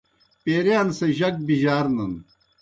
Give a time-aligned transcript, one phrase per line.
[0.43, 2.13] پیرِیان سہ جک بِجارنَن۔